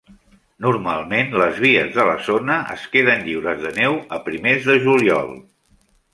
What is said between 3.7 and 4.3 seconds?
neu a